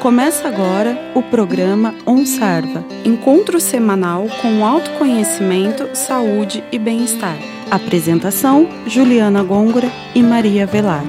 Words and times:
Começa 0.00 0.48
agora 0.48 1.12
o 1.14 1.22
programa 1.22 1.94
OnSarva, 2.06 2.82
encontro 3.04 3.60
semanal 3.60 4.28
com 4.40 4.64
autoconhecimento, 4.64 5.94
saúde 5.94 6.64
e 6.72 6.78
bem-estar. 6.78 7.36
Apresentação: 7.70 8.66
Juliana 8.86 9.42
Gôngora 9.42 9.88
e 10.14 10.22
Maria 10.22 10.64
Velar. 10.64 11.04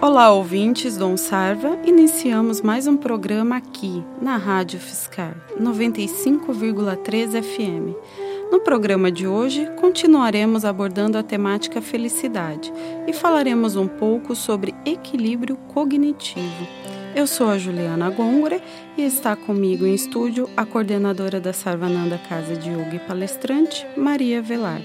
Olá, 0.00 0.30
ouvintes 0.30 0.96
do 0.96 1.04
OnSarva. 1.04 1.78
Iniciamos 1.84 2.62
mais 2.62 2.86
um 2.86 2.96
programa 2.96 3.56
aqui 3.56 4.04
na 4.22 4.36
Rádio 4.36 4.78
Fiscar 4.78 5.34
95,3 5.60 7.42
FM. 7.42 8.25
No 8.50 8.60
programa 8.60 9.10
de 9.10 9.26
hoje, 9.26 9.68
continuaremos 9.76 10.64
abordando 10.64 11.18
a 11.18 11.22
temática 11.22 11.82
felicidade 11.82 12.72
e 13.06 13.12
falaremos 13.12 13.74
um 13.74 13.88
pouco 13.88 14.36
sobre 14.36 14.72
equilíbrio 14.84 15.56
cognitivo. 15.68 16.66
Eu 17.14 17.26
sou 17.26 17.48
a 17.48 17.58
Juliana 17.58 18.08
Gongore 18.10 18.62
e 18.96 19.02
está 19.02 19.34
comigo 19.34 19.84
em 19.84 19.94
estúdio 19.94 20.48
a 20.56 20.64
coordenadora 20.64 21.40
da 21.40 21.52
Sarvananda 21.52 22.18
Casa 22.28 22.54
de 22.54 22.70
Yoga 22.70 22.94
e 22.94 22.98
palestrante, 23.00 23.84
Maria 23.96 24.40
Velar. 24.40 24.80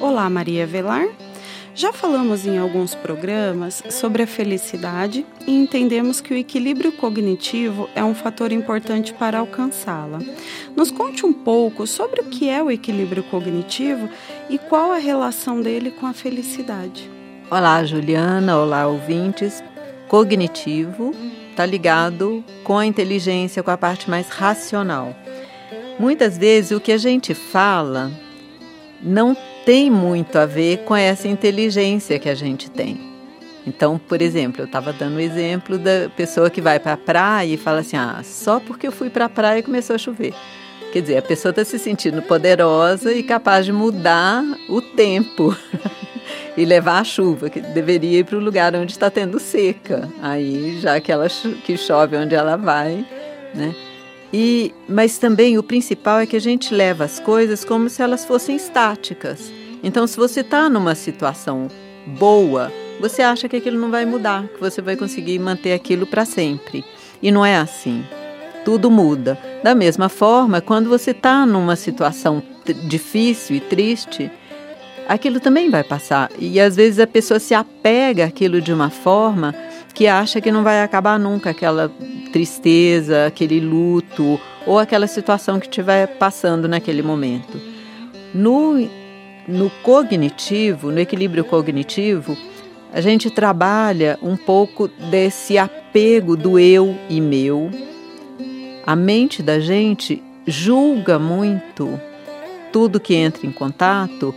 Olá, 0.00 0.28
Maria 0.28 0.66
Velar. 0.66 1.06
Já 1.76 1.92
falamos 1.92 2.46
em 2.46 2.56
alguns 2.56 2.94
programas 2.94 3.82
sobre 3.90 4.22
a 4.22 4.28
felicidade 4.28 5.26
e 5.44 5.50
entendemos 5.50 6.20
que 6.20 6.32
o 6.32 6.36
equilíbrio 6.36 6.92
cognitivo 6.92 7.90
é 7.96 8.04
um 8.04 8.14
fator 8.14 8.52
importante 8.52 9.12
para 9.12 9.40
alcançá-la. 9.40 10.20
Nos 10.76 10.92
conte 10.92 11.26
um 11.26 11.32
pouco 11.32 11.84
sobre 11.84 12.20
o 12.20 12.26
que 12.26 12.48
é 12.48 12.62
o 12.62 12.70
equilíbrio 12.70 13.24
cognitivo 13.24 14.08
e 14.48 14.56
qual 14.56 14.92
a 14.92 14.98
relação 14.98 15.60
dele 15.60 15.90
com 15.90 16.06
a 16.06 16.12
felicidade. 16.12 17.10
Olá, 17.50 17.84
Juliana. 17.84 18.56
Olá, 18.56 18.86
ouvintes. 18.86 19.60
Cognitivo 20.06 21.12
está 21.50 21.66
ligado 21.66 22.44
com 22.62 22.78
a 22.78 22.86
inteligência, 22.86 23.64
com 23.64 23.70
a 23.72 23.76
parte 23.76 24.08
mais 24.08 24.28
racional. 24.28 25.12
Muitas 25.98 26.38
vezes 26.38 26.70
o 26.70 26.80
que 26.80 26.92
a 26.92 26.98
gente 26.98 27.34
fala 27.34 28.12
não 29.02 29.36
tem 29.64 29.90
muito 29.90 30.38
a 30.38 30.46
ver 30.46 30.78
com 30.84 30.94
essa 30.94 31.26
inteligência 31.26 32.18
que 32.18 32.28
a 32.28 32.34
gente 32.34 32.70
tem. 32.70 33.00
Então, 33.66 33.98
por 33.98 34.20
exemplo, 34.20 34.60
eu 34.60 34.66
estava 34.66 34.92
dando 34.92 35.16
o 35.16 35.20
exemplo 35.20 35.78
da 35.78 36.10
pessoa 36.14 36.50
que 36.50 36.60
vai 36.60 36.78
para 36.78 36.92
a 36.92 36.96
praia 36.98 37.54
e 37.54 37.56
fala 37.56 37.80
assim: 37.80 37.96
ah, 37.96 38.20
só 38.22 38.60
porque 38.60 38.86
eu 38.86 38.92
fui 38.92 39.08
para 39.08 39.24
a 39.24 39.28
praia 39.28 39.62
começou 39.62 39.94
a 39.94 39.98
chover. 39.98 40.34
Quer 40.92 41.00
dizer, 41.00 41.16
a 41.16 41.22
pessoa 41.22 41.50
está 41.50 41.64
se 41.64 41.78
sentindo 41.78 42.22
poderosa 42.22 43.12
e 43.12 43.22
capaz 43.22 43.64
de 43.66 43.72
mudar 43.72 44.44
o 44.68 44.80
tempo 44.80 45.56
e 46.56 46.64
levar 46.64 47.00
a 47.00 47.04
chuva, 47.04 47.50
que 47.50 47.60
deveria 47.60 48.20
ir 48.20 48.24
para 48.24 48.36
o 48.36 48.40
lugar 48.40 48.74
onde 48.76 48.92
está 48.92 49.10
tendo 49.10 49.40
seca. 49.40 50.08
Aí, 50.22 50.78
já 50.80 51.00
que 51.00 51.10
ela 51.10 51.26
que 51.64 51.76
chove 51.76 52.16
onde 52.16 52.34
ela 52.34 52.56
vai, 52.56 53.04
né? 53.54 53.74
E, 54.36 54.74
mas 54.88 55.16
também 55.16 55.56
o 55.58 55.62
principal 55.62 56.18
é 56.18 56.26
que 56.26 56.34
a 56.34 56.40
gente 56.40 56.74
leva 56.74 57.04
as 57.04 57.20
coisas 57.20 57.64
como 57.64 57.88
se 57.88 58.02
elas 58.02 58.24
fossem 58.24 58.56
estáticas. 58.56 59.52
Então, 59.80 60.08
se 60.08 60.16
você 60.16 60.40
está 60.40 60.68
numa 60.68 60.96
situação 60.96 61.68
boa, 62.18 62.72
você 63.00 63.22
acha 63.22 63.48
que 63.48 63.54
aquilo 63.54 63.78
não 63.78 63.92
vai 63.92 64.04
mudar, 64.04 64.48
que 64.48 64.58
você 64.58 64.82
vai 64.82 64.96
conseguir 64.96 65.38
manter 65.38 65.72
aquilo 65.72 66.04
para 66.04 66.24
sempre. 66.24 66.84
E 67.22 67.30
não 67.30 67.46
é 67.46 67.56
assim. 67.56 68.04
Tudo 68.64 68.90
muda. 68.90 69.38
Da 69.62 69.72
mesma 69.72 70.08
forma, 70.08 70.60
quando 70.60 70.88
você 70.88 71.12
está 71.12 71.46
numa 71.46 71.76
situação 71.76 72.42
difícil 72.88 73.54
e 73.54 73.60
triste, 73.60 74.28
aquilo 75.08 75.38
também 75.38 75.70
vai 75.70 75.84
passar. 75.84 76.28
E 76.40 76.58
às 76.58 76.74
vezes 76.74 76.98
a 76.98 77.06
pessoa 77.06 77.38
se 77.38 77.54
apega 77.54 78.24
àquilo 78.24 78.60
de 78.60 78.72
uma 78.72 78.90
forma 78.90 79.54
que 79.94 80.08
acha 80.08 80.40
que 80.40 80.50
não 80.50 80.64
vai 80.64 80.82
acabar 80.82 81.20
nunca 81.20 81.50
aquela 81.50 81.88
tristeza, 82.34 83.26
aquele 83.26 83.60
luto 83.60 84.40
ou 84.66 84.76
aquela 84.76 85.06
situação 85.06 85.60
que 85.60 85.66
estiver 85.66 86.18
passando 86.18 86.66
naquele 86.66 87.00
momento. 87.00 87.60
No, 88.34 88.74
no 89.46 89.70
cognitivo, 89.84 90.90
no 90.90 90.98
equilíbrio 90.98 91.44
cognitivo, 91.44 92.36
a 92.92 93.00
gente 93.00 93.30
trabalha 93.30 94.18
um 94.20 94.36
pouco 94.36 94.88
desse 94.88 95.56
apego 95.56 96.36
do 96.36 96.58
eu 96.58 96.98
e 97.08 97.20
meu. 97.20 97.70
A 98.84 98.96
mente 98.96 99.40
da 99.40 99.60
gente 99.60 100.20
julga 100.44 101.20
muito 101.20 102.00
tudo 102.72 102.98
que 102.98 103.14
entra 103.14 103.46
em 103.46 103.52
contato 103.52 104.34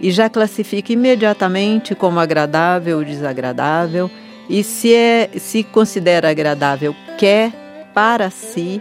e 0.00 0.10
já 0.10 0.28
classifica 0.28 0.92
imediatamente 0.92 1.94
como 1.94 2.18
agradável 2.18 2.98
ou 2.98 3.04
desagradável 3.04 4.10
e 4.50 4.64
se, 4.64 4.92
é, 4.92 5.30
se 5.38 5.62
considera 5.62 6.28
agradável, 6.28 6.92
quer 7.16 7.52
para 7.94 8.30
si, 8.30 8.80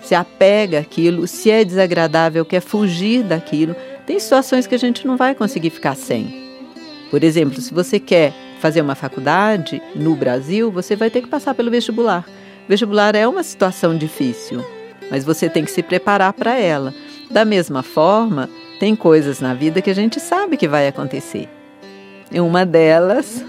se 0.00 0.14
apega 0.14 0.80
àquilo, 0.80 1.26
se 1.26 1.50
é 1.50 1.64
desagradável, 1.64 2.44
quer 2.44 2.60
fugir 2.60 3.22
daquilo. 3.22 3.74
Tem 4.06 4.18
situações 4.18 4.66
que 4.66 4.74
a 4.74 4.78
gente 4.78 5.06
não 5.06 5.16
vai 5.16 5.34
conseguir 5.34 5.70
ficar 5.70 5.94
sem. 5.94 6.42
Por 7.10 7.22
exemplo, 7.22 7.60
se 7.60 7.72
você 7.72 7.98
quer 7.98 8.32
fazer 8.60 8.80
uma 8.80 8.94
faculdade 8.94 9.80
no 9.94 10.14
Brasil, 10.14 10.70
você 10.70 10.96
vai 10.96 11.10
ter 11.10 11.22
que 11.22 11.28
passar 11.28 11.54
pelo 11.54 11.70
vestibular. 11.70 12.24
O 12.64 12.68
vestibular 12.68 13.14
é 13.14 13.26
uma 13.28 13.42
situação 13.42 13.96
difícil, 13.96 14.64
mas 15.10 15.24
você 15.24 15.48
tem 15.48 15.64
que 15.64 15.70
se 15.70 15.82
preparar 15.82 16.32
para 16.32 16.58
ela. 16.58 16.94
Da 17.30 17.44
mesma 17.44 17.82
forma, 17.82 18.48
tem 18.80 18.96
coisas 18.96 19.40
na 19.40 19.54
vida 19.54 19.82
que 19.82 19.90
a 19.90 19.94
gente 19.94 20.18
sabe 20.20 20.56
que 20.56 20.68
vai 20.68 20.88
acontecer. 20.88 21.48
E 22.32 22.40
uma 22.40 22.64
delas 22.64 23.44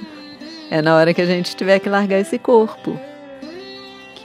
é 0.69 0.81
na 0.81 0.95
hora 0.95 1.13
que 1.13 1.21
a 1.21 1.25
gente 1.25 1.55
tiver 1.55 1.79
que 1.79 1.89
largar 1.89 2.19
esse 2.19 2.37
corpo. 2.37 2.99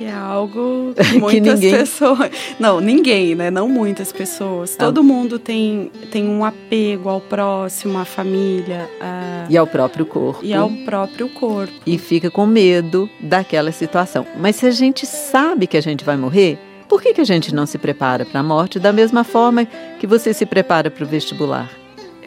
Que 0.00 0.06
é 0.06 0.15
algo 0.15 0.94
que 0.97 1.19
muitas 1.19 1.61
que 1.61 1.71
pessoas. 1.71 2.31
Não, 2.59 2.81
ninguém, 2.81 3.34
né? 3.34 3.50
Não 3.50 3.69
muitas 3.69 4.11
pessoas. 4.11 4.75
Ah. 4.78 4.87
Todo 4.87 5.05
mundo 5.05 5.38
tem, 5.38 5.93
tem 6.11 6.27
um 6.27 6.43
apego 6.43 7.11
ao 7.11 7.21
próximo, 7.21 7.99
à 7.99 8.06
família. 8.06 8.88
A... 8.99 9.44
E 9.50 9.59
ao 9.59 9.66
próprio 9.66 10.06
corpo. 10.06 10.43
E 10.43 10.55
ao 10.55 10.71
próprio 10.87 11.28
corpo. 11.28 11.75
E 11.84 11.99
fica 11.99 12.31
com 12.31 12.47
medo 12.47 13.11
daquela 13.21 13.71
situação. 13.72 14.27
Mas 14.38 14.56
se 14.56 14.65
a 14.65 14.71
gente 14.71 15.05
sabe 15.05 15.66
que 15.66 15.77
a 15.77 15.83
gente 15.83 16.03
vai 16.03 16.17
morrer, 16.17 16.59
por 16.88 17.03
que, 17.03 17.12
que 17.12 17.21
a 17.21 17.25
gente 17.25 17.55
não 17.55 17.67
se 17.67 17.77
prepara 17.77 18.25
para 18.25 18.41
a 18.41 18.43
morte 18.43 18.78
da 18.78 18.94
mesma 18.94 19.22
forma 19.22 19.67
que 19.99 20.06
você 20.06 20.32
se 20.32 20.47
prepara 20.47 20.91
para 20.91 21.05
o 21.05 21.06
vestibular? 21.06 21.71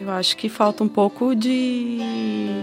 Eu 0.00 0.12
acho 0.12 0.36
que 0.36 0.48
falta 0.48 0.84
um 0.84 0.88
pouco 0.88 1.34
de, 1.34 1.98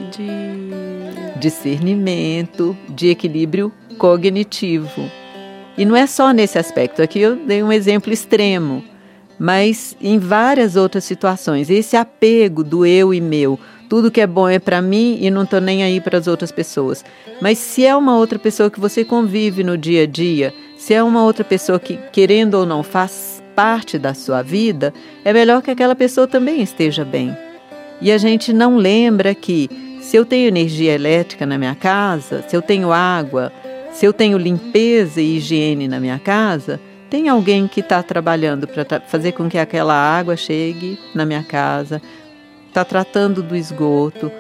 de 0.10 1.38
discernimento, 1.38 2.78
de 2.88 3.10
equilíbrio 3.10 3.74
cognitivo. 4.02 5.12
E 5.78 5.86
não 5.86 5.96
é 5.96 6.08
só 6.08 6.32
nesse 6.32 6.58
aspecto, 6.58 7.04
aqui 7.04 7.22
eu 7.22 7.36
dei 7.36 7.62
um 7.62 7.72
exemplo 7.72 8.12
extremo, 8.12 8.84
mas 9.38 9.96
em 10.02 10.18
várias 10.18 10.76
outras 10.76 11.04
situações, 11.04 11.70
esse 11.70 11.96
apego 11.96 12.64
do 12.64 12.84
eu 12.84 13.14
e 13.14 13.22
meu, 13.22 13.60
tudo 13.88 14.10
que 14.10 14.20
é 14.20 14.26
bom 14.26 14.50
é 14.50 14.58
para 14.58 14.82
mim 14.82 15.20
e 15.22 15.30
não 15.30 15.44
estou 15.44 15.62
nem 15.62 15.84
aí 15.84 16.02
para 16.02 16.18
as 16.18 16.26
outras 16.26 16.52
pessoas. 16.52 17.06
Mas 17.40 17.60
se 17.60 17.86
é 17.86 17.96
uma 17.96 18.18
outra 18.18 18.40
pessoa 18.40 18.72
que 18.72 18.80
você 18.80 19.06
convive 19.06 19.64
no 19.64 19.78
dia 19.78 20.04
a 20.04 20.08
dia, 20.08 20.52
se 20.78 20.96
é 20.96 21.04
uma 21.04 21.24
outra 21.24 21.44
pessoa 21.44 21.80
que, 21.80 22.00
querendo 22.12 22.56
ou 22.56 22.66
não, 22.66 22.82
faz 22.82 23.44
parte 23.56 24.00
da 24.00 24.16
sua 24.16 24.42
vida, 24.42 24.92
é 25.24 25.32
melhor 25.32 25.62
que 25.62 25.70
aquela 25.70 25.96
pessoa 25.96 26.28
também 26.28 26.64
esteja 26.64 27.06
bem. 27.06 27.38
E 28.02 28.12
a 28.12 28.18
gente 28.18 28.52
não 28.52 28.78
lembra 28.78 29.36
que 29.36 29.70
se 30.02 30.18
eu 30.18 30.26
tenho 30.26 30.48
energia 30.48 30.94
elétrica 30.96 31.46
na 31.46 31.60
minha 31.60 31.76
casa, 31.76 32.44
se 32.48 32.56
eu 32.56 32.62
tenho 32.64 32.92
água, 32.92 33.52
se 33.92 34.06
eu 34.06 34.14
tenho 34.14 34.38
limpeza 34.38 35.22
e 35.22 35.38
higiene 35.38 35.88
na 35.88 36.00
minha 36.00 36.18
casa, 36.18 36.80
tem 37.10 37.28
alguém 37.28 37.68
que 37.68 37.82
está 37.82 38.02
trabalhando 38.02 38.68
para 38.68 39.02
fazer 39.02 39.34
com 39.34 39.50
que 39.50 39.58
aquela 39.58 39.94
água 39.94 40.38
chegue 40.38 40.98
na 41.14 41.26
minha 41.26 41.44
casa, 41.44 42.02
está 42.70 42.86
tratando 42.86 43.44
do 43.44 43.56
esgoto, 43.56 44.32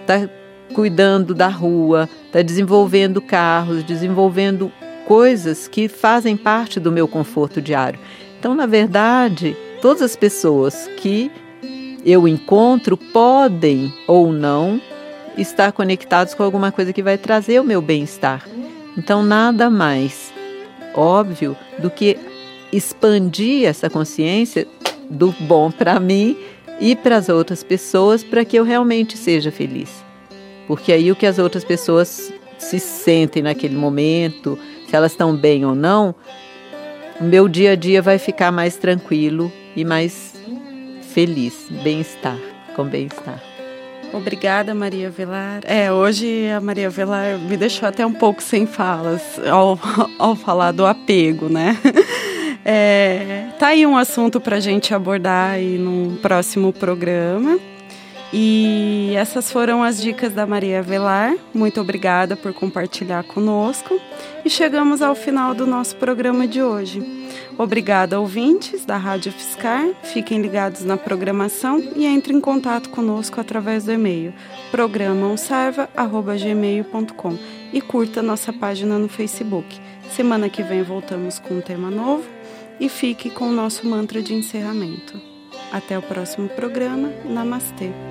está 0.00 0.28
cuidando 0.72 1.34
da 1.34 1.48
rua, 1.48 2.08
está 2.26 2.40
desenvolvendo 2.40 3.20
carros, 3.20 3.82
desenvolvendo 3.82 4.70
coisas 5.06 5.66
que 5.66 5.88
fazem 5.88 6.36
parte 6.36 6.78
do 6.78 6.92
meu 6.92 7.08
conforto 7.08 7.60
diário. 7.60 7.98
Então, 8.38 8.54
na 8.54 8.66
verdade, 8.66 9.56
todas 9.82 10.02
as 10.02 10.14
pessoas 10.14 10.88
que 10.98 11.32
eu 12.06 12.28
encontro 12.28 12.96
podem 12.96 13.92
ou 14.06 14.32
não 14.32 14.80
estar 15.36 15.72
conectados 15.72 16.32
com 16.32 16.44
alguma 16.44 16.70
coisa 16.70 16.92
que 16.92 17.02
vai 17.02 17.18
trazer 17.18 17.60
o 17.60 17.64
meu 17.64 17.82
bem-estar. 17.82 18.59
Então, 18.96 19.22
nada 19.22 19.70
mais 19.70 20.32
óbvio 20.94 21.56
do 21.78 21.90
que 21.90 22.18
expandir 22.72 23.66
essa 23.66 23.88
consciência 23.88 24.66
do 25.08 25.32
bom 25.40 25.70
para 25.70 25.98
mim 25.98 26.36
e 26.80 26.94
para 26.96 27.16
as 27.16 27.28
outras 27.28 27.62
pessoas 27.62 28.22
para 28.24 28.44
que 28.44 28.56
eu 28.56 28.64
realmente 28.64 29.16
seja 29.16 29.50
feliz. 29.50 30.04
Porque 30.66 30.92
aí 30.92 31.10
o 31.10 31.16
que 31.16 31.26
as 31.26 31.38
outras 31.38 31.64
pessoas 31.64 32.32
se 32.58 32.78
sentem 32.78 33.42
naquele 33.42 33.76
momento, 33.76 34.58
se 34.88 34.94
elas 34.94 35.12
estão 35.12 35.34
bem 35.34 35.64
ou 35.64 35.74
não, 35.74 36.14
o 37.20 37.24
meu 37.24 37.48
dia 37.48 37.72
a 37.72 37.76
dia 37.76 38.00
vai 38.00 38.18
ficar 38.18 38.52
mais 38.52 38.76
tranquilo 38.76 39.52
e 39.74 39.84
mais 39.84 40.34
feliz, 41.12 41.66
bem-estar. 41.82 42.38
com 42.76 42.84
bem-estar. 42.84 43.49
Obrigada, 44.12 44.74
Maria 44.74 45.10
Velar. 45.10 45.60
É, 45.64 45.92
hoje 45.92 46.48
a 46.50 46.60
Maria 46.60 46.90
Velar 46.90 47.38
me 47.38 47.56
deixou 47.56 47.88
até 47.88 48.04
um 48.04 48.12
pouco 48.12 48.42
sem 48.42 48.66
falas 48.66 49.22
ao, 49.48 49.78
ao 50.18 50.34
falar 50.36 50.72
do 50.72 50.86
apego, 50.86 51.48
né? 51.48 51.76
É, 52.62 53.46
tá 53.58 53.68
aí 53.68 53.86
um 53.86 53.96
assunto 53.96 54.38
para 54.38 54.60
gente 54.60 54.92
abordar 54.94 55.52
aí 55.52 55.78
num 55.78 56.16
próximo 56.16 56.74
programa. 56.74 57.58
E 58.32 59.12
essas 59.16 59.50
foram 59.50 59.82
as 59.82 60.00
dicas 60.00 60.32
da 60.32 60.46
Maria 60.46 60.80
Velar. 60.82 61.34
Muito 61.52 61.80
obrigada 61.80 62.36
por 62.36 62.54
compartilhar 62.54 63.24
conosco. 63.24 64.00
E 64.44 64.50
chegamos 64.50 65.02
ao 65.02 65.16
final 65.16 65.52
do 65.52 65.66
nosso 65.66 65.96
programa 65.96 66.46
de 66.46 66.62
hoje. 66.62 67.02
Obrigada, 67.58 68.20
ouvintes 68.20 68.84
da 68.84 68.96
Rádio 68.96 69.32
Fiscar. 69.32 69.84
Fiquem 70.04 70.40
ligados 70.40 70.84
na 70.84 70.96
programação 70.96 71.82
e 71.96 72.06
entrem 72.06 72.38
em 72.38 72.40
contato 72.40 72.88
conosco 72.90 73.40
através 73.40 73.84
do 73.84 73.92
e-mail 73.92 74.32
programaonserva.gmail.com 74.70 77.38
e 77.72 77.80
curta 77.80 78.22
nossa 78.22 78.52
página 78.52 78.98
no 78.98 79.08
Facebook. 79.08 79.80
Semana 80.10 80.48
que 80.48 80.62
vem 80.62 80.82
voltamos 80.82 81.38
com 81.38 81.54
um 81.54 81.60
tema 81.60 81.90
novo 81.90 82.24
e 82.78 82.88
fique 82.88 83.28
com 83.28 83.48
o 83.48 83.52
nosso 83.52 83.86
mantra 83.86 84.22
de 84.22 84.34
encerramento. 84.34 85.20
Até 85.70 85.98
o 85.98 86.02
próximo 86.02 86.48
programa. 86.48 87.10
Namastê. 87.24 88.09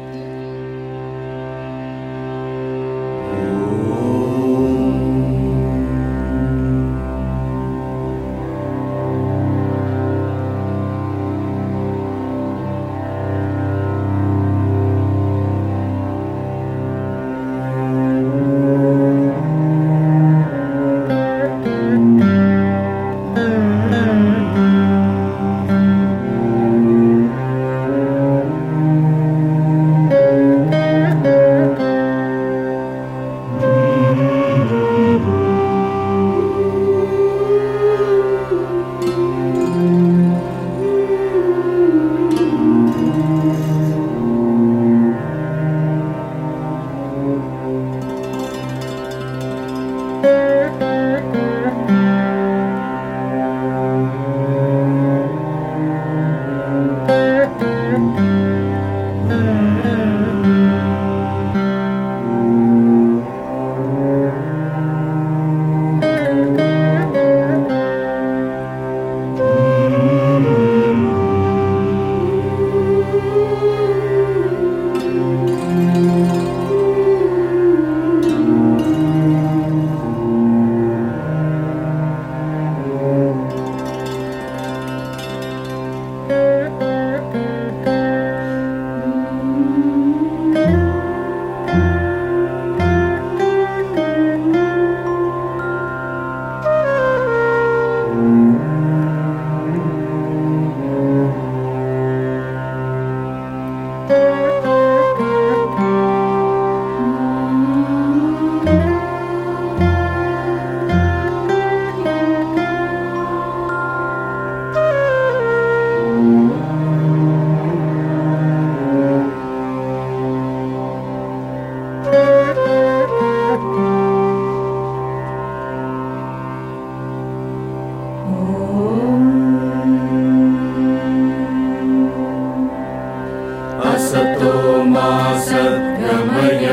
असतो 133.86 134.84
मा 134.84 135.40
सद्गमय 135.40 136.66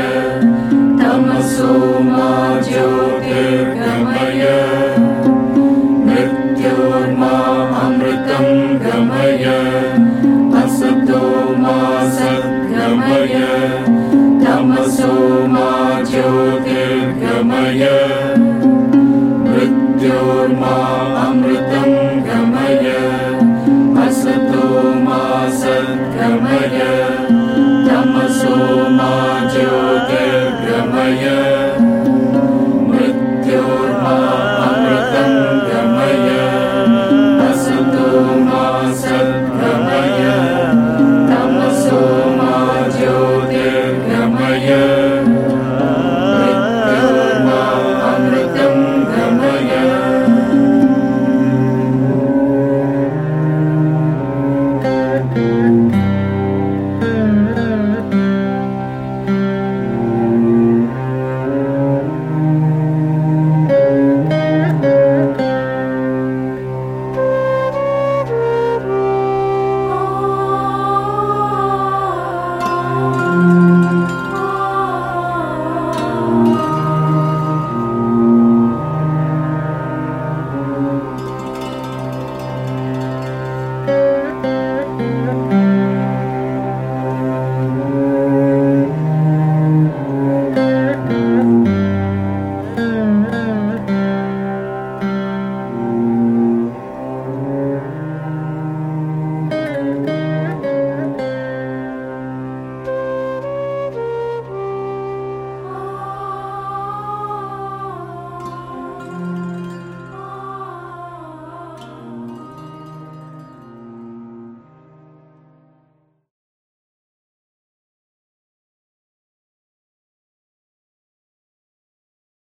तमसो 1.01 1.99
मा 2.01 2.61
ज्योतिर्गमय। 2.69 4.43
मृत्योर्मा 6.07 7.35
अमृतं 7.83 8.77
गमय। 8.77 9.66